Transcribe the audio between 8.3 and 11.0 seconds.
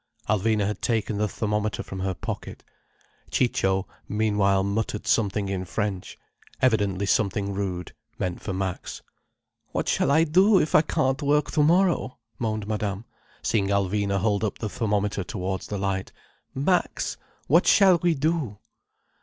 for Max. "What shall I do if I